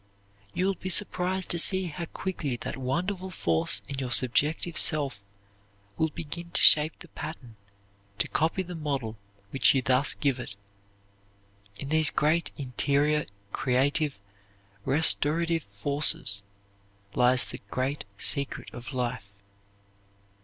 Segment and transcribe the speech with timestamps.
[0.55, 5.23] You will be surprised to see how quickly that wonderful force in your subjective self
[5.95, 7.55] will begin to shape the pattern,
[8.17, 9.15] to copy the model
[9.51, 10.55] which you thus give it.
[11.77, 14.17] In these great interior creative,
[14.85, 16.41] restorative forces
[17.13, 19.43] lies the great secret of life.